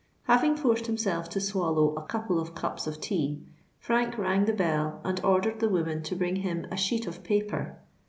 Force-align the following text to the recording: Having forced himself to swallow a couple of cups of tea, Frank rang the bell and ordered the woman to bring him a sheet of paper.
Having 0.23 0.57
forced 0.57 0.87
himself 0.87 1.29
to 1.29 1.39
swallow 1.39 1.93
a 1.93 2.01
couple 2.01 2.39
of 2.39 2.55
cups 2.55 2.87
of 2.87 2.99
tea, 2.99 3.39
Frank 3.77 4.17
rang 4.17 4.45
the 4.45 4.51
bell 4.53 4.99
and 5.03 5.23
ordered 5.23 5.59
the 5.59 5.69
woman 5.69 6.01
to 6.01 6.15
bring 6.15 6.37
him 6.37 6.65
a 6.71 6.75
sheet 6.75 7.05
of 7.05 7.21
paper. 7.21 7.77